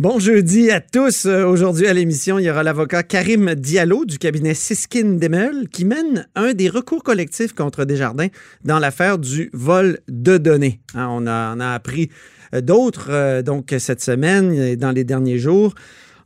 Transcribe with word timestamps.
Bon 0.00 0.18
jeudi 0.18 0.70
à 0.70 0.80
tous. 0.80 1.26
Euh, 1.26 1.44
Aujourd'hui 1.44 1.86
à 1.86 1.92
l'émission, 1.92 2.38
il 2.38 2.46
y 2.46 2.50
aura 2.50 2.62
l'avocat 2.62 3.02
Karim 3.02 3.54
Diallo 3.54 4.06
du 4.06 4.16
cabinet 4.16 4.54
Siskin 4.54 5.18
Demel 5.18 5.68
qui 5.70 5.84
mène 5.84 6.26
un 6.34 6.54
des 6.54 6.70
recours 6.70 7.02
collectifs 7.02 7.52
contre 7.52 7.84
Desjardins 7.84 8.28
dans 8.64 8.78
l'affaire 8.78 9.18
du 9.18 9.50
vol 9.52 9.98
de 10.08 10.38
données. 10.38 10.80
Hein, 10.94 11.08
on, 11.10 11.26
a, 11.26 11.54
a 11.54 11.74
appris 11.74 12.08
euh, 12.54 12.62
d'autres 12.62 13.08
euh, 13.10 13.42
donc 13.42 13.74
cette 13.78 14.00
semaine 14.00 14.54
et 14.54 14.76
dans 14.76 14.90
les 14.90 15.04
derniers 15.04 15.38
jours. 15.38 15.74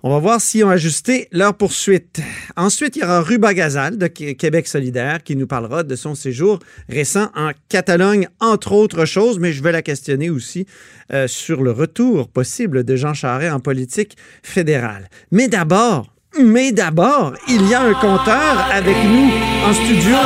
On 0.07 0.11
va 0.11 0.18
voir 0.18 0.39
s'ils 0.39 0.62
ont 0.66 0.68
ajusté 0.68 1.29
leur 1.32 1.55
poursuite. 1.55 2.21
Ensuite, 2.57 2.95
il 2.95 3.00
y 3.00 3.04
aura 3.04 3.23
Ruba 3.23 3.54
Gazal 3.54 3.96
de 3.96 4.07
Québec 4.07 4.68
solidaire 4.68 5.23
qui 5.23 5.34
nous 5.34 5.46
parlera 5.46 5.82
de 5.82 5.96
son 5.96 6.14
séjour 6.14 6.59
récent 6.91 7.30
en 7.34 7.53
Catalogne, 7.71 8.29
entre 8.39 8.72
autres 8.72 9.07
choses, 9.07 9.39
mais 9.39 9.54
je 9.54 9.62
vais 9.62 9.72
la 9.72 9.80
questionner 9.80 10.29
aussi 10.29 10.67
euh, 11.14 11.27
sur 11.27 11.62
le 11.62 11.71
retour 11.71 12.29
possible 12.29 12.85
de 12.85 12.96
Jean 12.96 13.14
Charest 13.14 13.54
en 13.54 13.61
politique 13.61 14.18
fédérale. 14.43 15.09
Mais 15.32 15.48
d'abord, 15.48 16.12
mais 16.39 16.71
d'abord, 16.71 17.32
il 17.48 17.67
y 17.67 17.73
a 17.73 17.81
un 17.81 17.95
compteur 17.95 18.59
avec 18.71 18.96
nous 19.07 19.31
en 19.64 19.73
studio. 19.73 20.17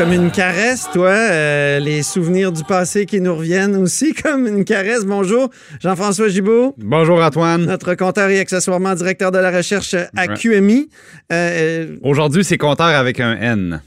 Comme 0.00 0.12
une 0.14 0.30
caresse, 0.30 0.88
toi. 0.94 1.10
Euh, 1.10 1.78
les 1.78 2.02
souvenirs 2.02 2.52
du 2.52 2.64
passé 2.64 3.04
qui 3.04 3.20
nous 3.20 3.36
reviennent 3.36 3.76
aussi 3.76 4.14
comme 4.22 4.46
une 4.46 4.64
caresse. 4.64 5.04
Bonjour, 5.04 5.50
Jean-François 5.78 6.28
Gibault. 6.28 6.74
Bonjour, 6.78 7.22
Antoine. 7.22 7.66
Notre 7.66 7.94
compteur 7.94 8.30
et 8.30 8.40
accessoirement 8.40 8.94
directeur 8.94 9.30
de 9.30 9.36
la 9.36 9.50
recherche 9.50 9.94
à. 10.16 10.28
QMI. 10.28 10.88
Euh, 11.30 11.98
Aujourd'hui, 12.02 12.44
c'est 12.44 12.56
compteur 12.56 12.86
avec 12.86 13.20
un 13.20 13.36
N. 13.36 13.82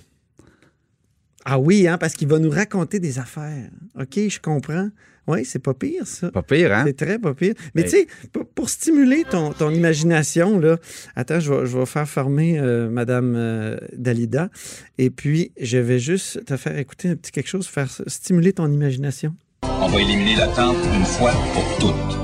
ah 1.45 1.58
oui, 1.58 1.88
hein, 1.88 1.98
parce 1.98 2.14
qu'il 2.14 2.27
va 2.27 2.38
nous 2.38 2.52
raconter 2.52 3.00
des 3.00 3.17
affaires. 3.17 3.72
OK, 4.00 4.19
je 4.30 4.39
comprends. 4.39 4.89
Oui, 5.27 5.45
c'est 5.45 5.59
pas 5.59 5.73
pire, 5.73 6.05
ça. 6.05 6.31
Pas 6.31 6.41
pire, 6.43 6.73
hein? 6.73 6.83
C'est 6.85 6.97
très 6.97 7.17
pas 7.17 7.33
pire. 7.33 7.53
Mais 7.75 7.83
tu 7.83 7.89
sais, 7.91 8.07
pour, 8.33 8.45
pour 8.45 8.69
stimuler 8.69 9.23
ton, 9.29 9.52
ton 9.53 9.69
imagination, 9.69 10.59
là, 10.59 10.77
attends, 11.16 11.39
je 11.39 11.53
vais, 11.53 11.66
je 11.66 11.77
vais 11.77 11.85
faire 11.85 12.07
former 12.09 12.59
euh, 12.59 12.89
Madame 12.89 13.33
euh, 13.38 13.77
Dalida. 13.95 14.49
Et 14.97 15.09
puis, 15.09 15.51
je 15.59 15.77
vais 15.77 15.99
juste 15.99 16.44
te 16.45 16.57
faire 16.57 16.77
écouter 16.77 17.09
un 17.09 17.16
petit 17.16 17.31
quelque 17.31 17.47
chose, 17.47 17.67
faire 17.67 17.88
stimuler 18.07 18.51
ton 18.53 18.69
imagination. 18.71 19.33
On 19.63 19.88
va 19.88 20.01
éliminer 20.01 20.35
l'attente 20.35 20.75
une 20.94 21.05
fois 21.05 21.31
pour 21.53 21.77
toutes. 21.79 22.19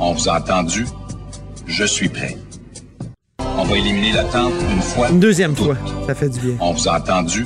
On 0.00 0.12
vous 0.14 0.28
a 0.28 0.38
entendu? 0.40 0.86
Je 1.66 1.84
suis 1.84 2.08
prêt. 2.08 2.36
On 3.38 3.64
va 3.64 3.76
éliminer 3.76 4.12
l'attente 4.12 4.54
une 4.72 4.80
fois 4.80 5.10
Une 5.10 5.20
deuxième 5.20 5.54
pour 5.54 5.66
fois, 5.66 5.76
toutes. 5.76 6.06
ça 6.06 6.14
fait 6.14 6.30
du 6.30 6.40
bien. 6.40 6.56
On 6.60 6.72
vous 6.72 6.88
a 6.88 6.98
entendu? 6.98 7.44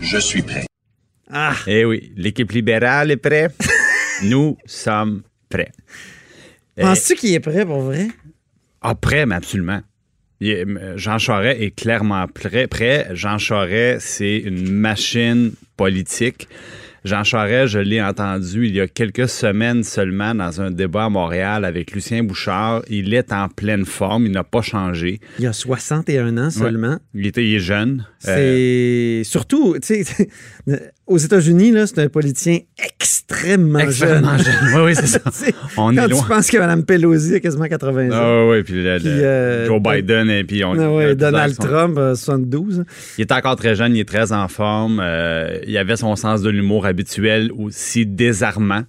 Je 0.00 0.18
suis 0.18 0.42
prêt. 0.42 0.66
Ah, 1.32 1.54
Eh 1.66 1.84
oui, 1.84 2.12
l'équipe 2.16 2.52
libérale 2.52 3.10
est 3.10 3.16
prête. 3.16 3.56
Nous 4.22 4.56
sommes 4.66 5.22
prêts. 5.48 5.72
Eh, 6.76 6.82
penses-tu 6.82 7.14
qu'il 7.14 7.34
est 7.34 7.40
prêt 7.40 7.64
pour 7.66 7.80
vrai? 7.80 8.08
Ah, 8.80 8.94
prêt, 8.94 9.26
mais 9.26 9.34
absolument. 9.36 9.80
Est- 10.40 10.66
euh, 10.66 10.96
Jean 10.96 11.18
Charest 11.18 11.60
est 11.60 11.70
clairement 11.70 12.26
prêt. 12.26 12.66
prêt. 12.66 13.08
Jean 13.12 13.38
Charest, 13.38 14.06
c'est 14.06 14.38
une 14.38 14.70
machine 14.70 15.52
politique. 15.76 16.48
Jean 17.04 17.22
Charest, 17.22 17.72
je 17.74 17.78
l'ai 17.80 18.00
entendu 18.02 18.66
il 18.66 18.74
y 18.74 18.80
a 18.80 18.88
quelques 18.88 19.28
semaines 19.28 19.82
seulement 19.82 20.34
dans 20.34 20.62
un 20.62 20.70
débat 20.70 21.04
à 21.04 21.08
Montréal 21.10 21.66
avec 21.66 21.92
Lucien 21.92 22.24
Bouchard. 22.24 22.82
Il 22.88 23.12
est 23.12 23.30
en 23.30 23.48
pleine 23.50 23.84
forme, 23.84 24.24
il 24.24 24.32
n'a 24.32 24.42
pas 24.44 24.62
changé. 24.62 25.20
Il 25.38 25.46
a 25.46 25.52
61 25.52 26.38
ans 26.38 26.50
seulement. 26.50 26.98
Il, 27.14 27.26
était, 27.26 27.46
il 27.46 27.56
est 27.56 27.58
jeune. 27.60 28.06
Euh, 28.26 29.20
C'est 29.20 29.24
surtout, 29.30 29.76
tu 29.82 30.02
sais, 30.02 30.28
aux 31.06 31.18
États-Unis, 31.18 31.74
c'est 31.86 31.98
un 32.00 32.08
politicien 32.08 32.58
extrêmement, 32.98 33.78
extrêmement 33.80 34.36
jeune. 34.38 34.46
jeune. 34.46 34.74
Oui, 34.74 34.82
oui, 34.86 34.94
c'est 34.94 35.06
ça. 35.06 35.20
Tu 35.20 35.52
On 35.76 35.94
Quand 35.94 36.02
est 36.02 36.04
tu 36.06 36.10
loin. 36.12 36.24
penses 36.28 36.50
que 36.50 36.56
Mme 36.58 36.84
Pelosi 36.84 37.34
a 37.34 37.40
quasiment 37.40 37.66
80 37.66 38.06
ans. 38.10 38.14
Ah 38.14 38.46
oui, 38.50 38.62
puis, 38.62 38.82
le- 38.82 38.96
Puis, 38.98 39.04
le- 39.08 39.12
euh, 39.24 39.66
Joe 39.66 39.80
Biden 39.82 40.30
et 40.30 40.44
puis 40.44 40.64
on. 40.64 40.72
Ah 40.78 40.90
ouais, 40.92 41.04
euh, 41.06 41.14
Donald 41.14 41.56
Trump, 41.58 41.96
euh, 41.98 42.14
72. 42.14 42.84
Il 43.18 43.22
est 43.22 43.32
encore 43.32 43.56
très 43.56 43.74
jeune, 43.74 43.94
il 43.94 44.00
est 44.00 44.08
très 44.08 44.32
en 44.32 44.48
forme. 44.48 45.00
euh, 45.02 45.58
il 45.66 45.76
avait 45.76 45.96
son 45.96 46.16
sens 46.16 46.42
de 46.42 46.50
l'humour 46.50 46.86
habituel 46.86 47.50
aussi 47.56 48.06
désarmant. 48.06 48.82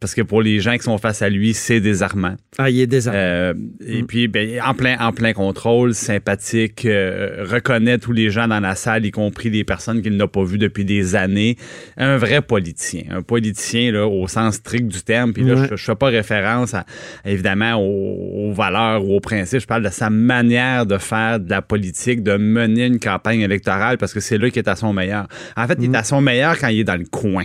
Parce 0.00 0.14
que 0.14 0.22
pour 0.22 0.42
les 0.42 0.60
gens 0.60 0.76
qui 0.76 0.84
sont 0.84 0.96
face 0.98 1.22
à 1.22 1.28
lui, 1.28 1.54
c'est 1.54 1.80
désarmant. 1.80 2.36
Ah, 2.56 2.70
il 2.70 2.78
est 2.80 2.86
désarmé. 2.86 3.18
Euh, 3.20 3.54
Et 3.84 4.04
puis, 4.04 4.28
ben, 4.28 4.60
en, 4.64 4.72
plein, 4.74 4.96
en 5.00 5.12
plein 5.12 5.32
contrôle, 5.32 5.92
sympathique, 5.92 6.84
euh, 6.86 7.44
reconnaît 7.48 7.98
tous 7.98 8.12
les 8.12 8.30
gens 8.30 8.46
dans 8.46 8.60
la 8.60 8.76
salle, 8.76 9.04
y 9.06 9.10
compris 9.10 9.50
les 9.50 9.64
personnes 9.64 10.00
qu'il 10.00 10.16
n'a 10.16 10.28
pas 10.28 10.44
vues 10.44 10.58
depuis 10.58 10.84
des 10.84 11.16
années. 11.16 11.56
Un 11.96 12.16
vrai 12.16 12.42
politicien. 12.42 13.02
Un 13.10 13.22
politicien 13.22 13.90
là, 13.90 14.06
au 14.06 14.28
sens 14.28 14.54
strict 14.56 14.86
du 14.86 15.02
terme. 15.02 15.32
Puis 15.32 15.42
là, 15.42 15.54
Ouais. 15.54 15.66
je 15.66 15.72
ne 15.72 15.76
fais 15.76 15.94
pas 15.96 16.06
référence, 16.06 16.74
à, 16.74 16.84
évidemment, 17.24 17.74
aux, 17.74 18.50
aux 18.50 18.52
valeurs 18.52 19.04
ou 19.04 19.16
aux 19.16 19.20
principes. 19.20 19.60
Je 19.60 19.66
parle 19.66 19.82
de 19.82 19.90
sa 19.90 20.10
manière 20.10 20.86
de 20.86 20.98
faire 20.98 21.40
de 21.40 21.50
la 21.50 21.60
politique, 21.62 22.22
de 22.22 22.36
mener 22.36 22.86
une 22.86 23.00
campagne 23.00 23.40
électorale, 23.40 23.98
parce 23.98 24.14
que 24.14 24.20
c'est 24.20 24.38
là 24.38 24.48
qu'il 24.50 24.60
est 24.60 24.68
à 24.68 24.76
son 24.76 24.92
meilleur. 24.92 25.26
En 25.56 25.66
fait, 25.66 25.76
il 25.80 25.92
est 25.92 25.96
à 25.96 26.04
son 26.04 26.20
meilleur 26.20 26.56
quand 26.58 26.68
il 26.68 26.80
est 26.80 26.84
dans 26.84 26.96
le 26.98 27.04
coin, 27.06 27.44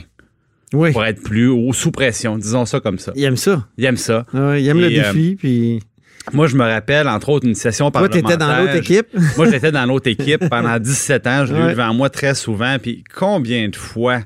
oui. 0.74 0.92
pour 0.92 1.06
être 1.06 1.22
plus 1.24 1.48
haut, 1.48 1.72
sous 1.74 1.92
pression, 1.92 2.38
disons 2.38 2.66
ça 2.66 2.80
comme 2.80 3.00
ça. 3.00 3.12
Il 3.16 3.24
aime 3.24 3.38
ça. 3.38 3.66
Il 3.78 3.86
aime 3.86 3.98
ça. 3.98 4.26
Ah 4.34 4.58
il 4.58 4.68
aime 4.68 4.80
le 4.80 4.88
euh, 4.88 4.90
défi. 5.14 5.36
Puis 5.40 5.80
Moi, 6.32 6.48
je 6.48 6.56
me 6.56 6.64
rappelle, 6.64 7.08
entre 7.10 7.30
autres, 7.30 7.46
une 7.46 7.54
session 7.56 7.92
toi, 7.92 8.02
parlementaire. 8.08 8.32
étais 8.32 8.38
dans 8.38 8.58
l'autre 8.58 8.76
équipe. 8.76 9.08
Moi, 9.38 9.50
j'étais 9.52 9.72
dans 9.74 9.86
l'autre 9.86 10.10
équipe 10.10 10.48
pendant 10.50 10.80
17 10.80 11.28
ans. 11.28 11.46
Je 11.46 11.54
l'ai 11.54 11.60
eu 11.60 11.64
Ouais. 11.64 11.72
devant 11.72 11.94
moi 11.94 12.10
très 12.10 12.34
souvent. 12.34 12.78
Puis 12.82 13.04
combien 13.14 13.68
de 13.68 13.76
fois, 13.76 14.22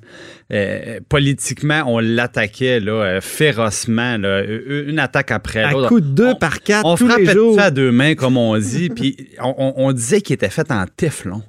euh, 0.53 0.99
politiquement, 1.09 1.83
on 1.87 1.97
l'attaquait 1.99 2.79
là, 2.79 2.91
euh, 2.91 3.19
férocement, 3.21 4.17
là, 4.17 4.43
une 4.45 4.99
attaque 4.99 5.31
après 5.31 5.63
À 5.63 5.71
l'autre. 5.71 5.87
coup 5.89 5.99
de 5.99 6.05
deux 6.07 6.29
On- 6.29 6.35
par 6.35 6.61
quatre 6.61 6.85
On 6.85 6.95
tous 6.95 7.05
les 7.07 7.13
frappait 7.25 7.33
jours. 7.33 7.55
ça 7.55 7.63
à 7.65 7.71
deux 7.71 7.91
mains, 7.91 8.13
comme 8.13 8.37
on 8.37 8.55
dit. 8.59 8.89
Puis 8.89 9.17
on, 9.41 9.55
on- 9.57 9.73
on 9.87 9.91
disait 9.91 10.21
qu'il 10.21 10.35
était 10.35 10.49
fait 10.49 10.71
en 10.71 10.85
téflon. 10.95 11.41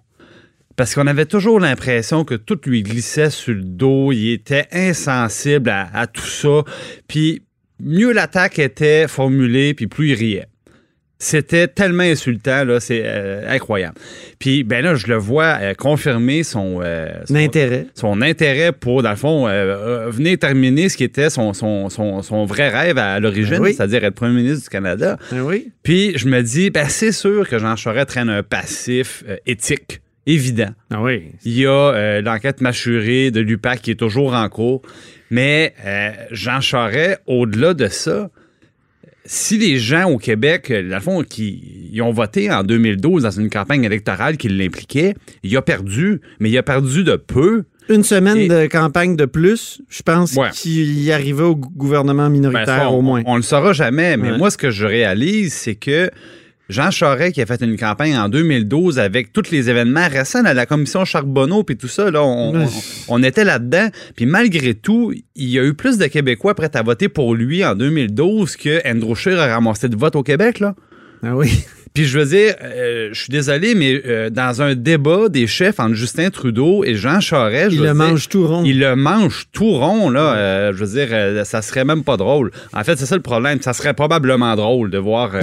Parce 0.78 0.94
qu'on 0.94 1.08
avait 1.08 1.26
toujours 1.26 1.58
l'impression 1.58 2.24
que 2.24 2.36
tout 2.36 2.60
lui 2.64 2.84
glissait 2.84 3.30
sur 3.30 3.52
le 3.52 3.62
dos. 3.62 4.12
Il 4.12 4.32
était 4.32 4.68
insensible 4.70 5.70
à, 5.70 5.88
à 5.92 6.06
tout 6.06 6.22
ça. 6.22 6.62
Puis 7.08 7.42
mieux 7.80 8.12
l'attaque 8.12 8.60
était 8.60 9.08
formulée, 9.08 9.74
puis 9.74 9.88
plus 9.88 10.10
il 10.10 10.14
riait. 10.14 10.46
C'était 11.20 11.66
tellement 11.66 12.04
insultant, 12.04 12.64
là, 12.64 12.78
c'est 12.78 13.02
euh, 13.04 13.52
incroyable. 13.52 13.96
Puis, 14.38 14.62
ben 14.62 14.84
là, 14.84 14.94
je 14.94 15.08
le 15.08 15.16
vois 15.16 15.58
euh, 15.60 15.74
confirmer 15.74 16.44
son, 16.44 16.78
euh, 16.80 17.08
son, 17.24 17.34
L'intérêt. 17.34 17.86
son 17.94 18.22
intérêt 18.22 18.70
pour, 18.70 19.02
dans 19.02 19.10
le 19.10 19.16
fond, 19.16 19.46
venir 20.10 20.38
terminer 20.38 20.88
ce 20.88 20.96
qui 20.96 21.02
était 21.02 21.28
son, 21.28 21.54
son, 21.54 21.88
son, 21.88 22.22
son 22.22 22.44
vrai 22.44 22.68
rêve 22.68 22.98
à 22.98 23.18
l'origine, 23.18 23.58
oui. 23.58 23.74
c'est-à-dire 23.74 24.04
être 24.04 24.14
premier 24.14 24.42
ministre 24.42 24.62
du 24.62 24.68
Canada. 24.68 25.18
Oui. 25.32 25.72
Puis, 25.82 26.16
je 26.16 26.28
me 26.28 26.40
dis, 26.40 26.70
ben, 26.70 26.88
c'est 26.88 27.10
sûr 27.10 27.48
que 27.48 27.58
Jean 27.58 27.74
Charest 27.74 28.10
traîne 28.10 28.30
un 28.30 28.44
passif 28.44 29.24
éthique, 29.44 30.00
évident. 30.32 30.70
Ah 30.90 31.02
oui. 31.02 31.32
Il 31.44 31.58
y 31.58 31.66
a 31.66 31.70
euh, 31.70 32.20
l'enquête 32.22 32.60
mâchurée 32.60 33.30
de 33.30 33.40
l'UPAC 33.40 33.82
qui 33.82 33.90
est 33.90 33.94
toujours 33.98 34.34
en 34.34 34.48
cours. 34.48 34.82
Mais 35.30 35.74
euh, 35.84 36.10
Jean 36.30 36.60
Charest, 36.60 37.20
au-delà 37.26 37.74
de 37.74 37.88
ça, 37.88 38.30
si 39.24 39.58
les 39.58 39.78
gens 39.78 40.08
au 40.10 40.18
Québec, 40.18 40.70
euh, 40.70 40.88
dans 40.88 40.96
le 40.96 41.02
fond, 41.02 41.22
qui 41.22 41.90
ils 41.92 42.00
ont 42.02 42.12
voté 42.12 42.50
en 42.50 42.62
2012 42.62 43.22
dans 43.24 43.30
une 43.30 43.50
campagne 43.50 43.84
électorale 43.84 44.36
qui 44.36 44.48
l'impliquait, 44.48 45.14
il 45.42 45.56
a 45.56 45.62
perdu, 45.62 46.20
mais 46.40 46.50
il 46.50 46.56
a 46.58 46.62
perdu 46.62 47.04
de 47.04 47.16
peu. 47.16 47.64
Une 47.90 48.04
semaine 48.04 48.36
Et- 48.36 48.48
de 48.48 48.66
campagne 48.66 49.16
de 49.16 49.24
plus, 49.24 49.80
je 49.88 50.02
pense 50.02 50.34
Ouais. 50.34 50.50
qu'il 50.52 51.00
y 51.00 51.10
arrivait 51.10 51.42
au 51.42 51.56
gou- 51.56 51.70
gouvernement 51.74 52.24
Ben, 52.24 52.30
minoritaire 52.32 52.66
ça, 52.66 52.90
on, 52.90 52.98
au 52.98 53.02
moins. 53.02 53.22
On, 53.26 53.36
le 53.36 53.42
saura 53.42 53.72
jamais, 53.72 54.16
mais 54.18 54.32
Ouais. 54.32 54.38
moi, 54.38 54.50
ce 54.50 54.58
que 54.58 54.70
je 54.70 54.84
réalise, 54.86 55.54
c'est 55.54 55.74
que 55.74 56.10
Jean 56.68 56.90
Charest, 56.90 57.32
qui 57.32 57.40
a 57.42 57.46
fait 57.46 57.62
une 57.62 57.76
campagne 57.78 58.16
en 58.18 58.28
2012 58.28 58.98
avec 58.98 59.32
tous 59.32 59.50
les 59.50 59.70
événements 59.70 60.06
récents 60.08 60.44
à 60.44 60.52
la 60.54 60.66
commission 60.66 61.04
Charbonneau 61.04 61.62
puis 61.62 61.76
tout 61.76 61.88
ça, 61.88 62.10
là, 62.10 62.22
on, 62.22 62.54
Ouais. 62.54 62.66
on- 63.08 63.14
on 63.20 63.22
était 63.22 63.44
là-dedans. 63.44 63.88
Puis 64.16 64.26
malgré 64.26 64.74
tout, 64.74 65.12
il 65.34 65.48
y 65.48 65.58
a 65.58 65.64
eu 65.64 65.72
plus 65.74 65.96
de 65.98 66.06
Québécois 66.06 66.54
prêts 66.54 66.70
à 66.76 66.82
voter 66.82 67.08
pour 67.08 67.34
lui 67.34 67.64
en 67.64 67.74
2012 67.74 68.56
que 68.56 68.86
Andrew 68.86 69.14
Scheer 69.14 69.38
a 69.40 69.46
ramassé 69.46 69.88
de 69.88 69.96
vote 69.96 70.14
au 70.16 70.22
Québec. 70.22 70.60
Là. 70.60 70.74
Ah 71.22 71.34
oui. 71.34 71.64
Puis 71.94 72.04
je 72.06 72.18
veux 72.18 72.26
dire, 72.26 72.54
euh, 72.62 73.08
je 73.12 73.20
suis 73.20 73.30
désolé, 73.30 73.74
mais 73.74 74.00
euh, 74.06 74.30
dans 74.30 74.62
un 74.62 74.74
débat 74.74 75.28
des 75.28 75.46
chefs 75.46 75.80
entre 75.80 75.94
Justin 75.94 76.30
Trudeau 76.30 76.84
et 76.84 76.94
Jean 76.94 77.20
Charest, 77.20 77.70
je 77.70 77.76
Il 77.76 77.80
le 77.80 77.84
dire, 77.86 77.94
mange 77.94 78.28
tout 78.28 78.46
rond. 78.46 78.62
il 78.64 78.78
le 78.78 78.94
mange 78.96 79.46
tout 79.52 79.70
rond, 79.72 80.10
là. 80.10 80.34
Euh, 80.36 80.72
je 80.74 80.84
veux 80.84 81.04
dire, 81.04 81.46
ça 81.46 81.62
serait 81.62 81.84
même 81.84 82.04
pas 82.04 82.16
drôle. 82.16 82.50
En 82.72 82.84
fait, 82.84 82.96
c'est 82.98 83.06
ça 83.06 83.16
le 83.16 83.22
problème. 83.22 83.60
Ça 83.62 83.72
serait 83.72 83.94
probablement 83.94 84.54
drôle 84.56 84.90
de 84.90 84.98
voir. 84.98 85.32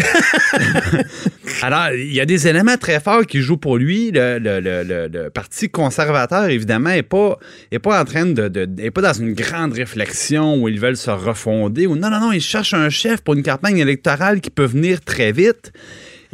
Alors, 1.61 1.89
il 1.93 2.13
y 2.13 2.19
a 2.21 2.25
des 2.25 2.47
éléments 2.47 2.77
très 2.77 2.99
forts 2.99 3.25
qui 3.25 3.39
jouent 3.41 3.57
pour 3.57 3.77
lui. 3.77 4.11
Le, 4.11 4.39
le- 4.39 4.59
le- 4.59 4.83
le- 4.83 5.07
le 5.11 5.29
Parti 5.29 5.69
conservateur, 5.69 6.45
évidemment, 6.49 6.89
n'est 6.89 7.03
pas, 7.03 7.37
est 7.71 7.79
pas 7.79 8.01
en 8.01 8.05
train 8.05 8.25
de, 8.25 8.47
de- 8.47 8.67
est 8.81 8.91
pas 8.91 9.01
dans 9.01 9.13
une 9.13 9.33
grande 9.33 9.73
réflexion 9.73 10.61
où 10.61 10.67
ils 10.69 10.79
veulent 10.79 10.97
se 10.97 11.11
refonder. 11.11 11.87
Ou 11.87 11.95
non, 11.95 12.09
non, 12.09 12.19
non, 12.19 12.31
ils 12.31 12.41
cherchent 12.41 12.73
un 12.73 12.89
chef 12.89 13.21
pour 13.21 13.33
une 13.35 13.43
campagne 13.43 13.77
électorale 13.77 14.41
qui 14.41 14.49
peut 14.49 14.65
venir 14.65 15.01
très 15.01 15.31
vite. 15.31 15.71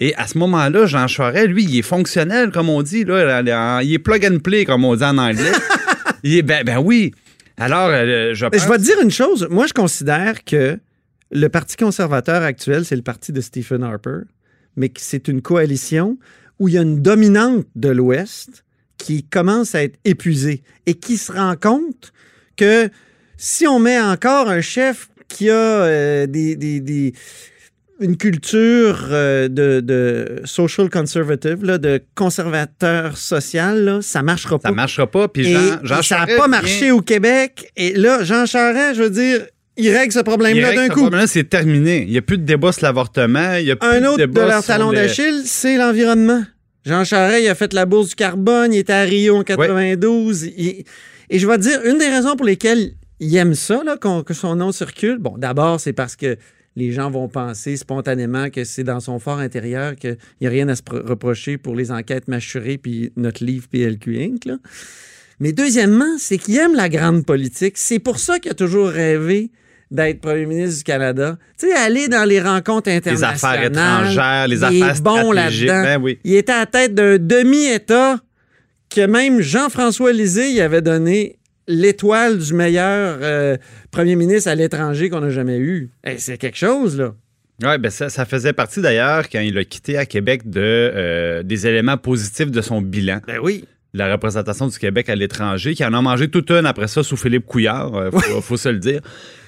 Et 0.04 0.14
à 0.16 0.26
ce 0.28 0.38
moment-là, 0.40 0.88
Jean 0.88 1.08
Charest, 1.08 1.48
lui, 1.48 1.64
il 1.64 1.78
est 1.78 1.82
fonctionnel, 1.84 2.50
comme 2.52 2.70
on 2.70 2.82
dit. 2.82 3.06
Là, 3.06 3.82
il 3.84 3.94
est 3.94 4.00
plug 4.00 4.26
and 4.26 4.40
play, 4.40 4.66
comme 4.66 4.84
on 4.84 4.96
dit 4.96 5.04
en 5.04 5.18
anglais. 5.20 5.52
il 6.24 6.36
est, 6.38 6.42
ben, 6.42 6.64
ben 6.66 6.80
oui. 6.80 7.14
Alors, 7.58 7.90
euh, 7.92 8.34
je 8.34 8.48
Mais 8.52 8.58
je 8.58 8.68
vais 8.68 8.78
te 8.78 8.84
dire 8.84 9.00
une 9.02 9.12
chose. 9.12 9.48
Moi, 9.52 9.68
je 9.68 9.74
considère 9.74 10.44
que 10.44 10.80
le 11.32 11.48
Parti 11.50 11.76
conservateur 11.78 12.42
actuel, 12.42 12.84
c'est 12.84 12.96
le 12.96 13.04
parti 13.04 13.32
de 13.32 13.40
Stephen 13.42 13.84
Harper, 13.84 14.22
mais 14.76 14.90
que 14.90 15.00
c'est 15.02 15.28
une 15.28 15.42
coalition 15.42 16.18
où 16.60 16.68
il 16.68 16.74
y 16.74 16.78
a 16.78 16.82
une 16.82 17.02
dominante 17.02 17.66
de 17.76 17.90
l'Ouest 17.90 18.64
qui 18.98 19.24
commence 19.24 19.76
à 19.76 19.84
être 19.84 19.98
épuisée 20.04 20.64
et 20.88 20.96
qui 20.96 21.18
se 21.18 21.32
rend 21.32 21.56
compte 21.56 22.12
que 22.58 22.90
si 23.38 23.68
on 23.68 23.80
met 23.80 24.00
encore 24.02 24.50
un 24.50 24.62
chef 24.62 25.10
qui 25.28 25.50
a 25.50 25.54
euh, 25.54 26.26
des, 26.28 26.56
des- 26.56 26.80
des- 26.82 27.14
une 28.02 28.18
culture 28.18 29.08
euh, 29.12 29.48
de, 29.48 29.80
de 29.80 30.42
social 30.46 30.90
conservative, 30.90 31.64
là, 31.64 31.78
de 31.78 32.02
conservateur 32.16 33.16
social, 33.18 33.84
là, 33.86 34.00
ça 34.02 34.22
marchera 34.24 34.58
pas. 34.60 34.70
Ça 34.70 34.76
marchera 34.76 35.08
pas. 35.08 35.28
Puis 35.28 35.48
Et- 35.52 35.54
Jean, 35.84 36.00
et 36.00 36.04
ça 36.04 36.20
n'a 36.20 36.26
pas 36.26 36.36
vient- 36.36 36.48
marché 36.48 36.92
au 36.92 37.02
Québec. 37.02 37.72
Et 37.78 37.94
là, 37.94 38.24
Jean 38.24 38.46
Charest, 38.46 38.96
je 38.98 39.04
veux 39.04 39.10
dire, 39.10 39.46
il 39.78 39.90
règle 39.96 40.12
ce 40.12 40.20
problème-là 40.20 40.74
d'un 40.76 40.90
coup. 40.90 41.02
problème-là, 41.02 41.28
c'est 41.28 41.44
terminé. 41.48 42.04
Il 42.04 42.10
n'y 42.12 42.18
a 42.18 42.22
plus 42.22 42.38
de 42.38 42.44
débat 42.44 42.72
sur 42.72 42.84
l'avortement. 42.86 43.54
Il 43.56 43.66
y 43.66 43.72
a 43.72 43.76
plus 43.76 43.88
Un 43.88 44.02
de 44.02 44.06
autre 44.08 44.18
de 44.18 44.26
débat 44.26 44.48
leur 44.48 44.64
talon 44.66 44.90
le- 44.90 44.96
d'Achille, 44.98 45.44
c'est 45.46 45.78
l'environnement. 45.78 46.44
Jean 46.86 47.04
Charest, 47.06 47.44
il 47.44 47.48
a 47.48 47.56
fait 47.56 47.74
la 47.74 47.86
bourse 47.86 48.10
du 48.10 48.16
carbone, 48.16 48.74
il 48.74 48.80
était 48.80 48.94
à 48.94 49.02
Rio 49.04 49.38
en 49.38 49.44
92. 49.44 50.44
il- 50.58 50.84
Et 51.30 51.40
je 51.40 51.48
vais 51.48 51.58
te 51.58 51.62
dire, 51.64 51.80
une 51.86 51.98
des 52.00 52.10
raisons 52.10 52.36
pour 52.36 52.46
lesquelles 52.46 52.92
il 53.20 53.36
aime 53.38 53.54
ça, 53.54 53.82
là, 53.86 53.96
que 53.98 54.34
son 54.34 54.56
nom 54.56 54.72
circule, 54.72 55.18
bon, 55.20 55.36
d'abord, 55.38 55.80
c'est 55.80 55.94
parce 55.94 56.16
que 56.16 56.38
les 56.76 56.92
gens 56.92 57.10
vont 57.12 57.28
penser 57.28 57.76
spontanément 57.78 58.50
que 58.50 58.64
c'est 58.64 58.84
dans 58.84 59.00
son 59.00 59.20
fort 59.20 59.40
intérieur 59.40 59.96
qu'il 59.96 60.18
n'y 60.40 60.48
a 60.48 60.50
rien 60.50 60.70
à 60.70 60.76
se 60.76 60.82
pro- 60.84 61.02
reprocher 61.04 61.58
pour 61.58 61.76
les 61.76 61.92
enquêtes 61.92 62.28
mâchurées 62.28 62.78
puis 62.78 63.12
notre 63.18 63.44
livre 63.44 63.68
PLQ 63.70 64.22
Inc. 64.24 64.46
là. 64.46 64.56
Mais 65.40 65.52
deuxièmement, 65.54 66.18
c'est 66.18 66.38
qu'il 66.38 66.56
aime 66.58 66.76
la 66.76 66.88
grande 66.88 67.26
politique. 67.26 67.74
C'est 67.78 68.00
pour 68.00 68.20
ça 68.20 68.38
qu'il 68.40 68.52
a 68.52 68.54
toujours 68.54 68.88
rêvé 68.90 69.52
d'être 69.90 70.22
premier 70.22 70.46
ministre 70.46 70.78
du 70.78 70.84
Canada. 70.84 71.38
Tu 71.60 71.68
sais, 71.68 71.74
aller 71.74 72.08
dans 72.08 72.24
les 72.24 72.40
rencontres 72.40 72.90
Les 72.90 72.96
internationales. 72.98 73.36
affaires 73.36 73.64
étrangères, 73.66 74.48
les 74.48 74.58
il 74.58 74.64
affaires 74.64 74.96
est 74.96 75.02
bon 75.02 75.32
stratégiques. 75.34 75.68
là-dedans. 75.68 75.84
Ben 75.84 76.02
oui. 76.02 76.20
Il 76.24 76.36
était 76.36 76.52
à 76.54 76.60
la 76.60 76.66
tête 76.68 76.94
d'un 76.96 77.18
demi-État 77.18 78.20
que 78.90 79.06
même 79.06 79.42
Jean-François 79.42 80.14
Lisée 80.14 80.52
il 80.52 80.62
avait 80.62 80.82
donné 80.82 81.40
l'étoile 81.72 82.38
du 82.38 82.54
meilleur 82.54 83.20
euh, 83.22 83.58
premier 83.92 84.16
ministre 84.16 84.50
à 84.50 84.56
l'étranger 84.56 85.10
qu'on 85.10 85.22
n'a 85.22 85.30
jamais 85.30 85.58
eu. 85.58 85.90
Hey, 86.04 86.20
c'est 86.20 86.38
quelque 86.38 86.58
chose, 86.58 86.98
là. 86.98 87.14
Oui, 87.64 87.78
ben 87.78 87.92
ça, 87.92 88.10
ça 88.10 88.26
faisait 88.26 88.54
partie 88.54 88.82
d'ailleurs, 88.82 89.30
quand 89.30 89.40
il 89.40 89.58
a 89.58 89.64
quitté 89.64 89.98
à 89.98 90.06
Québec, 90.06 90.50
de, 90.50 90.62
euh, 90.62 91.44
des 91.44 91.68
éléments 91.68 91.98
positifs 91.98 92.50
de 92.50 92.62
son 92.62 92.82
bilan. 92.82 93.20
Ben 93.28 93.38
oui. 93.42 93.66
La 93.94 94.10
représentation 94.10 94.68
du 94.68 94.80
Québec 94.80 95.10
à 95.10 95.16
l'étranger, 95.16 95.76
qui 95.76 95.84
en 95.84 95.94
a 95.94 96.02
mangé 96.02 96.30
toute 96.30 96.50
une 96.50 96.66
après 96.66 96.88
ça 96.88 97.04
sous 97.04 97.18
Philippe 97.18 97.46
Couillard, 97.46 97.94
euh, 97.94 98.10
faut, 98.10 98.40
faut 98.42 98.56
se 98.58 98.70
le 98.70 98.78
dire. 98.80 99.02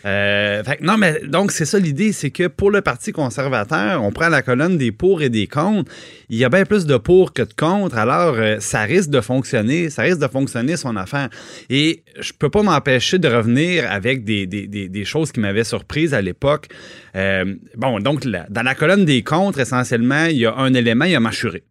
Euh, 0.06 0.62
fait 0.66 0.82
non, 0.82 0.98
mais 0.98 1.22
donc 1.26 1.54
c'est 1.54 1.64
ça 1.64 1.80
l'idée, 1.80 2.12
c'est 2.12 2.30
que 2.30 2.48
pour 2.48 2.70
le 2.70 2.82
Parti 2.82 3.14
conservateur, 3.14 4.04
on 4.04 4.12
prend 4.12 4.28
la 4.28 4.42
colonne 4.42 4.78
des 4.78 4.92
pour 4.92 5.22
et 5.22 5.30
des 5.30 5.48
contre. 5.48 5.90
Il 6.28 6.38
y 6.38 6.44
a 6.44 6.50
bien 6.50 6.66
plus 6.66 6.86
de 6.86 6.98
pour 6.98 7.32
que 7.32 7.44
de 7.44 7.54
contre, 7.54 7.98
alors 7.98 8.36
euh, 8.38 8.58
ça 8.60 8.82
risque 8.82 9.10
de 9.12 9.22
fonctionner, 9.22 9.90
ça 9.90 10.02
risque 10.02 10.20
de 10.20 10.28
fonctionner 10.28 10.76
son 10.76 10.98
affaire. 10.98 11.30
Et 11.70 12.04
je 12.20 12.34
peux 12.38 12.50
pas 12.50 12.64
m'empêcher 12.64 13.20
de 13.20 13.30
revenir 13.30 13.90
avec 13.90 14.26
des, 14.26 14.46
des, 14.46 14.68
des, 14.68 14.90
des 14.90 15.06
choses 15.06 15.32
qui 15.32 15.40
m'avaient 15.40 15.64
surprise 15.64 16.14
à 16.14 16.22
l'époque. 16.22 16.68
Euh, 17.16 17.56
bon, 17.78 18.00
donc 18.02 18.26
la- 18.26 18.46
dans 18.50 18.64
la 18.64 18.76
colonne 18.76 19.06
des 19.06 19.24
contre, 19.24 19.60
essentiellement, 19.62 20.26
il 20.26 20.38
y 20.40 20.46
a 20.46 20.54
un 20.54 20.74
élément, 20.74 21.06
il 21.06 21.12
y 21.12 21.16
a 21.16 21.22
Machuré. 21.22 21.64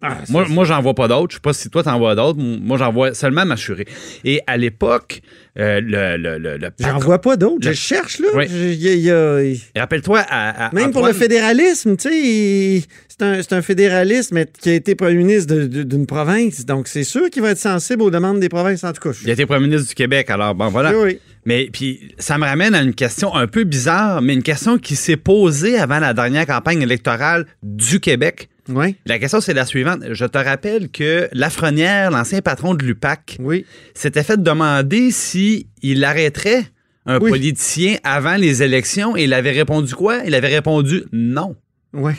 Ah, 0.00 0.18
Moi, 0.28 0.46
moi 0.48 0.64
j'en 0.64 0.80
vois 0.80 0.94
pas 0.94 1.08
d'autres. 1.08 1.32
Je 1.32 1.36
sais 1.36 1.40
pas 1.40 1.52
si 1.52 1.70
toi, 1.70 1.82
t'en 1.82 1.98
vois 1.98 2.14
d'autres. 2.14 2.38
Moi, 2.38 2.78
j'en 2.78 2.92
vois 2.92 3.14
seulement 3.14 3.44
Machuré. 3.44 3.86
Et 4.24 4.40
à 4.46 4.56
l'époque, 4.56 5.20
euh, 5.58 5.80
le, 5.80 6.16
le, 6.16 6.38
le, 6.38 6.56
le 6.56 6.68
J'en 6.78 6.98
vois 6.98 7.20
pas 7.20 7.36
d'autres. 7.36 7.68
Je 7.68 7.72
cherche, 7.72 8.20
là. 8.20 8.28
Oui. 8.34 9.60
A- 9.74 9.80
Rappelle-toi, 9.80 10.20
à, 10.28 10.66
à 10.68 10.74
Même 10.74 10.92
pour 10.92 11.04
le 11.06 11.12
fédéralisme, 11.12 11.96
tu 11.96 12.08
sais, 12.10 12.82
c'est 13.08 13.22
un, 13.22 13.58
un 13.58 13.62
fédéralisme 13.62 14.36
mais 14.36 14.46
qui 14.60 14.70
a 14.70 14.74
été 14.74 14.94
premier 14.94 15.14
ministre 15.16 15.52
d'une 15.56 16.06
province. 16.06 16.64
Donc, 16.64 16.86
c'est 16.86 17.02
sûr 17.04 17.28
qu'il 17.30 17.42
va 17.42 17.50
être 17.50 17.58
sensible 17.58 18.02
aux 18.02 18.10
demandes 18.10 18.38
des 18.38 18.48
provinces, 18.48 18.84
en 18.84 18.92
tout 18.92 19.00
cas. 19.08 19.18
Il 19.24 19.30
a 19.30 19.32
été 19.32 19.46
premier 19.46 19.66
ministre 19.66 19.88
du 19.88 19.94
Québec, 19.96 20.30
alors 20.30 20.54
bon, 20.54 20.68
voilà. 20.68 20.92
Oui, 20.92 20.98
oui. 21.02 21.18
Mais 21.44 21.68
puis, 21.72 22.14
ça 22.18 22.36
me 22.38 22.44
ramène 22.44 22.74
à 22.74 22.82
une 22.82 22.94
question 22.94 23.34
un 23.34 23.46
peu 23.46 23.64
bizarre, 23.64 24.20
mais 24.22 24.34
une 24.34 24.42
question 24.42 24.76
qui 24.78 24.94
s'est 24.96 25.16
posée 25.16 25.78
avant 25.78 25.98
la 25.98 26.12
dernière 26.14 26.46
campagne 26.46 26.82
électorale 26.82 27.46
du 27.62 28.00
Québec. 28.00 28.48
Oui, 28.68 28.96
La 29.06 29.18
question, 29.18 29.40
c'est 29.40 29.54
la 29.54 29.64
suivante. 29.64 30.00
Je 30.10 30.24
te 30.26 30.38
rappelle 30.38 30.90
que 30.90 31.28
Lafrenière, 31.32 32.10
l'ancien 32.10 32.40
patron 32.42 32.74
de 32.74 32.84
l'UPAC, 32.84 33.36
oui. 33.40 33.64
s'était 33.94 34.22
fait 34.22 34.42
demander 34.42 35.10
si 35.10 35.68
il 35.82 36.04
arrêterait 36.04 36.64
un 37.06 37.18
Oui. 37.18 37.30
politicien 37.30 37.96
avant 38.04 38.36
les 38.36 38.62
élections 38.62 39.16
et 39.16 39.24
il 39.24 39.32
avait 39.32 39.52
répondu 39.52 39.94
quoi? 39.94 40.18
Il 40.26 40.34
avait 40.34 40.48
répondu 40.48 41.04
non. 41.12 41.56
Oui. 41.94 42.12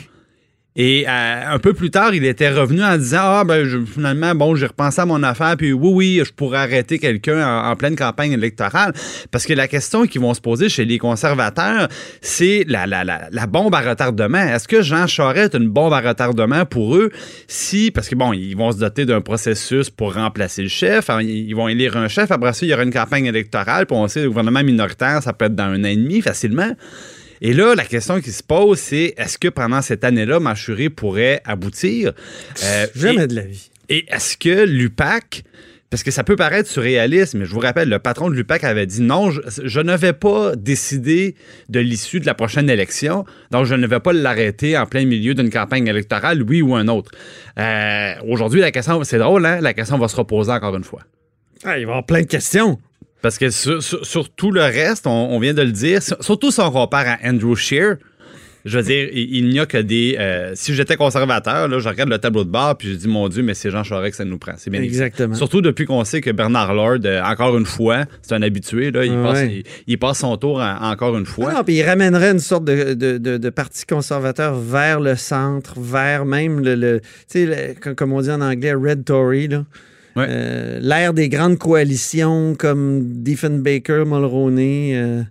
Et 0.76 1.04
euh, 1.08 1.54
un 1.54 1.58
peu 1.58 1.72
plus 1.74 1.90
tard, 1.90 2.14
il 2.14 2.24
était 2.24 2.48
revenu 2.48 2.82
en 2.82 2.96
disant 2.96 3.18
Ah, 3.22 3.44
ben, 3.44 3.84
finalement, 3.86 4.34
bon, 4.36 4.54
j'ai 4.54 4.66
repensé 4.66 5.00
à 5.00 5.06
mon 5.06 5.22
affaire, 5.24 5.56
puis 5.56 5.72
oui, 5.72 5.90
oui, 5.92 6.22
je 6.24 6.32
pourrais 6.32 6.58
arrêter 6.58 6.98
quelqu'un 7.00 7.64
en, 7.64 7.74
pleine 7.74 7.96
campagne 7.96 8.32
électorale. 8.32 8.92
Parce 9.32 9.46
que 9.46 9.52
la 9.52 9.66
question 9.66 10.06
qu'ils 10.06 10.20
vont 10.20 10.32
se 10.32 10.40
poser 10.40 10.68
chez 10.68 10.84
les 10.84 10.98
conservateurs, 10.98 11.88
c'est 12.20 12.64
la, 12.68 13.46
bombe 13.48 13.74
à 13.74 13.80
retardement. 13.80 14.38
Est-ce 14.38 14.68
que 14.68 14.80
Jean 14.80 15.08
Charest 15.08 15.54
est 15.54 15.58
une 15.58 15.68
bombe 15.68 15.92
à 15.92 16.00
retardement 16.00 16.64
pour 16.64 16.96
eux? 16.96 17.10
Si, 17.48 17.90
parce 17.90 18.08
que 18.08 18.14
bon, 18.14 18.32
ils 18.32 18.54
vont 18.54 18.70
se 18.70 18.78
doter 18.78 19.06
d'un 19.06 19.20
processus 19.20 19.90
pour 19.90 20.14
remplacer 20.14 20.62
le 20.62 20.68
chef, 20.68 21.10
hein, 21.10 21.20
ils 21.20 21.50
ils 21.50 21.56
vont 21.56 21.66
élire 21.66 21.96
un 21.96 22.06
chef, 22.06 22.30
après 22.30 22.52
ça, 22.52 22.64
il 22.64 22.68
y 22.68 22.74
aura 22.74 22.84
une 22.84 22.92
campagne 22.92 23.26
électorale, 23.26 23.86
puis 23.86 23.96
on 23.96 24.06
sait, 24.06 24.22
le 24.22 24.28
gouvernement 24.28 24.62
minoritaire, 24.62 25.20
ça 25.20 25.32
peut 25.32 25.46
être 25.46 25.56
dans 25.56 25.64
un 25.64 25.80
an 25.80 25.88
et 25.88 25.96
demi 25.96 26.22
facilement. 26.22 26.70
Et 27.40 27.52
là, 27.54 27.74
la 27.74 27.84
question 27.84 28.20
qui 28.20 28.32
se 28.32 28.42
pose, 28.42 28.78
c'est 28.78 29.14
est-ce 29.16 29.38
que 29.38 29.48
pendant 29.48 29.80
cette 29.82 30.04
année-là, 30.04 30.40
Machuré 30.40 30.90
pourrait 30.90 31.40
aboutir? 31.44 32.12
Euh, 32.64 32.86
Jamais 32.94 33.26
de 33.26 33.34
la 33.36 33.42
vie. 33.42 33.70
et, 33.88 33.98
et 33.98 34.04
est-ce 34.12 34.36
que 34.36 34.64
l'UPAC, 34.66 35.44
parce 35.88 36.02
que 36.02 36.10
ça 36.10 36.22
peut 36.22 36.36
paraître 36.36 36.68
surréaliste, 36.68 37.34
mais 37.34 37.46
je 37.46 37.52
vous 37.52 37.60
rappelle, 37.60 37.88
le 37.88 37.98
patron 37.98 38.28
de 38.28 38.34
l'UPAC 38.34 38.62
avait 38.64 38.86
dit 38.86 39.00
non, 39.00 39.30
je, 39.30 39.40
je 39.64 39.80
ne 39.80 39.96
vais 39.96 40.12
pas 40.12 40.54
décider 40.54 41.34
de 41.70 41.80
l'issue 41.80 42.20
de 42.20 42.26
la 42.26 42.34
prochaine 42.34 42.68
élection, 42.70 43.24
donc 43.50 43.64
je 43.64 43.74
ne 43.74 43.86
vais 43.86 44.00
pas 44.00 44.12
l'arrêter 44.12 44.76
en 44.76 44.86
plein 44.86 45.04
milieu 45.06 45.32
d'une 45.34 45.50
campagne 45.50 45.86
électorale, 45.86 46.42
oui 46.42 46.60
ou 46.62 46.74
un 46.76 46.88
autre. 46.88 47.10
Euh, 47.58 48.12
Aujourd'hui, 48.28 48.60
la 48.60 48.70
question, 48.70 49.02
c'est 49.02 49.18
drôle, 49.18 49.46
hein? 49.46 49.60
La 49.62 49.72
question 49.74 49.96
va 49.98 50.08
se 50.08 50.16
reposer 50.16 50.52
encore 50.52 50.76
une 50.76 50.84
fois. 50.84 51.00
Ah, 51.64 51.70
il 51.78 51.86
va 51.86 51.92
y 51.92 51.94
avoir 51.94 52.06
plein 52.06 52.20
de 52.20 52.26
questions. 52.26 52.78
Parce 53.22 53.36
que 53.38 53.50
sur, 53.50 53.82
sur- 53.82 54.04
sur 54.06 54.30
tout 54.30 54.50
le 54.50 54.62
reste, 54.62 55.06
on, 55.06 55.10
on 55.10 55.38
vient 55.38 55.54
de 55.54 55.62
le 55.62 55.72
dire, 55.72 56.02
sur- 56.02 56.22
surtout 56.22 56.50
si 56.50 56.60
on 56.60 56.70
compare 56.70 57.06
à 57.06 57.18
Andrew 57.28 57.54
Scheer, 57.54 57.96
je 58.66 58.76
veux 58.76 58.84
dire, 58.84 59.08
il, 59.14 59.48
n'y 59.48 59.58
a 59.58 59.64
que 59.64 59.78
des. 59.78 60.16
euh, 60.18 60.52
si 60.54 60.74
j'étais 60.74 60.96
conservateur, 60.96 61.66
là, 61.66 61.78
je 61.78 61.88
regarde 61.88 62.10
le 62.10 62.18
tableau 62.18 62.44
de 62.44 62.50
bord 62.50 62.76
puis 62.76 62.88
je 62.90 62.94
dis, 62.94 63.08
mon 63.08 63.26
Dieu, 63.30 63.42
mais 63.42 63.54
c'est 63.54 63.70
Jean 63.70 63.82
Charest 63.84 64.10
que 64.10 64.16
ça 64.18 64.26
nous 64.26 64.36
prend. 64.36 64.52
C'est 64.58 64.68
bien. 64.68 64.82
Exactement. 64.82 65.34
Surtout 65.34 65.62
depuis 65.62 65.86
qu'on 65.86 66.04
sait 66.04 66.20
que 66.20 66.30
Bernard 66.30 66.74
Lord, 66.74 66.98
euh, 67.06 67.22
encore 67.22 67.56
une 67.56 67.64
fois, 67.64 68.04
c'est 68.20 68.34
un 68.34 68.42
habitué, 68.42 68.90
là, 68.90 69.04
il, 69.06 69.12
Ouais. 69.12 69.22
passe, 69.22 69.42
il, 69.50 69.62
il 69.86 69.98
passe 69.98 70.18
son 70.18 70.36
tour 70.36 70.60
en- 70.60 70.90
encore 70.90 71.16
une 71.16 71.24
fois. 71.24 71.48
Ah 71.52 71.54
non, 71.58 71.64
puis 71.64 71.76
il 71.76 71.82
ramènerait 71.84 72.32
une 72.32 72.38
sorte 72.38 72.64
de, 72.66 72.92
de, 72.92 73.16
de- 73.16 73.38
de 73.38 73.50
parti 73.50 73.86
conservateur 73.86 74.54
vers 74.58 75.00
le 75.00 75.16
centre, 75.16 75.80
vers 75.80 76.26
même 76.26 76.60
le, 76.60 76.74
le- 76.74 77.00
tu 77.30 77.46
sais, 77.46 77.76
comme 77.96 78.12
on 78.12 78.20
dit 78.20 78.30
en 78.30 78.42
anglais, 78.42 78.74
Red 78.74 79.04
Tory, 79.06 79.48
là. 79.48 79.64
Ouais. 80.16 80.26
Euh, 80.28 80.78
L'ère 80.82 81.12
des 81.14 81.28
grandes 81.28 81.58
coalitions 81.58 82.54
comme 82.58 83.02
Diefenbaker, 83.22 84.06
Mulroney. 84.06 84.92
euh. 84.94 85.22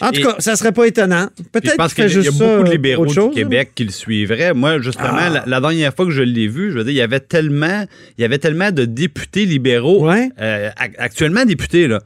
En 0.00 0.10
tout 0.10 0.18
Et- 0.20 0.22
cas, 0.24 0.34
ça 0.40 0.56
serait 0.56 0.72
pas 0.72 0.86
étonnant. 0.86 1.28
Peut-être 1.52 1.94
qu'il 1.94 2.04
y 2.24 2.26
a 2.26 2.30
beaucoup 2.32 2.64
de 2.64 2.70
libéraux 2.72 3.06
du 3.06 3.30
Québec 3.30 3.70
qui 3.76 3.84
le 3.84 3.92
suivraient. 3.92 4.52
Moi, 4.52 4.80
justement, 4.80 5.10
Ah. 5.12 5.30
la, 5.30 5.44
la 5.46 5.60
dernière 5.60 5.94
fois 5.94 6.04
que 6.06 6.10
je 6.10 6.22
l'ai 6.22 6.48
vu, 6.48 6.72
je 6.72 6.78
veux 6.78 6.82
dire, 6.84 6.92
il 6.92 6.96
y 6.96 7.00
avait 7.02 7.20
tellement, 7.20 7.84
il 8.18 8.22
y 8.22 8.24
avait 8.24 8.38
tellement 8.38 8.72
de 8.72 8.84
députés 8.84 9.44
libéraux, 9.46 10.04
Ouais. 10.08 10.28
euh, 10.40 10.70
ac- 10.70 10.94
actuellement 10.98 11.44
députés, 11.44 11.86
là, 11.86 12.00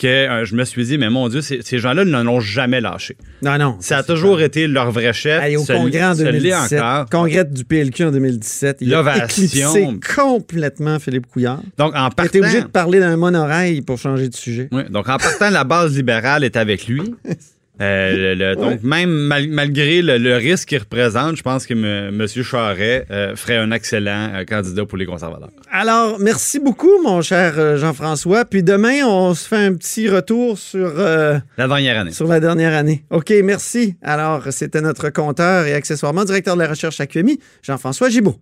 que 0.00 0.06
euh, 0.06 0.44
je 0.44 0.54
me 0.54 0.64
suis 0.64 0.84
dit, 0.84 0.98
mais 0.98 1.10
mon 1.10 1.28
Dieu, 1.28 1.42
ces, 1.42 1.78
gens-là 1.78 2.04
ne 2.04 2.22
l'ont 2.22 2.40
jamais 2.40 2.80
lâché. 2.80 3.16
Non, 3.42 3.58
non. 3.58 3.76
Ça 3.80 3.98
a 3.98 4.02
toujours 4.02 4.40
été 4.40 4.66
leur 4.66 4.90
vrai 4.90 5.12
chef. 5.12 5.42
Hey, 5.42 5.56
au 5.56 5.64
congrès 5.64 6.04
en 6.04 6.14
ce 6.14 6.22
l'est 6.22 6.32
2017, 6.32 6.80
encore. 6.80 7.06
congrès 7.10 7.44
du 7.44 7.64
PLQ 7.64 8.04
en 8.04 8.10
2017, 8.10 8.78
il 8.80 8.94
a 8.94 9.24
éclipsé 9.24 9.88
complètement 10.14 10.98
Philippe 10.98 11.26
Couillard. 11.26 11.60
Donc, 11.76 11.94
en 11.94 12.06
Il 12.06 12.06
était 12.06 12.14
partant, 12.14 12.38
obligé 12.38 12.62
de 12.62 12.68
parler 12.68 12.98
d'un 12.98 13.16
monorail 13.16 13.82
pour 13.82 13.98
changer 13.98 14.28
de 14.28 14.34
sujet. 14.34 14.68
Oui, 14.72 14.82
donc 14.90 15.08
en 15.08 15.18
partant, 15.18 15.50
la 15.50 15.64
base 15.64 15.94
libérale 15.94 16.44
est 16.44 16.56
avec 16.56 16.86
lui. 16.86 17.14
Euh, 17.80 18.34
le- 18.34 18.34
le- 18.34 18.56
donc, 18.56 18.82
même 18.82 19.10
mal- 19.10 19.48
malgré 19.48 20.02
le, 20.02 20.18
le 20.18 20.36
risque 20.36 20.68
qu'il 20.68 20.78
représente, 20.78 21.36
je 21.36 21.42
pense 21.42 21.66
que 21.66 21.72
M. 21.74 22.26
Charret 22.42 23.06
euh, 23.10 23.34
ferait 23.36 23.56
un 23.56 23.70
excellent 23.70 24.30
euh, 24.34 24.44
candidat 24.44 24.84
pour 24.84 24.98
les 24.98 25.06
conservateurs. 25.06 25.50
Alors, 25.70 26.18
merci 26.20 26.58
beaucoup, 26.60 27.02
mon 27.02 27.22
cher 27.22 27.76
Jean-François. 27.78 28.44
Puis 28.44 28.62
demain, 28.62 29.04
on 29.06 29.34
se 29.34 29.48
fait 29.48 29.56
un 29.56 29.74
petit 29.74 30.08
retour 30.08 30.58
sur, 30.58 30.92
La 30.96 31.40
dernière 31.68 31.98
année. 32.00 32.12
sur 32.12 32.26
la 32.26 32.40
dernière 32.40 32.74
année. 32.76 33.04
OK, 33.10 33.32
merci. 33.44 33.94
Alors, 34.02 34.44
c'était 34.50 34.80
notre 34.82 35.08
compteur 35.10 35.66
et 35.66 35.74
accessoirement 35.74 36.24
directeur 36.24 36.56
de 36.56 36.62
la 36.62 36.68
recherche 36.68 37.00
à 37.00 37.06
QMI, 37.06 37.40
Jean-François 37.62 38.08
Gibault. 38.10 38.36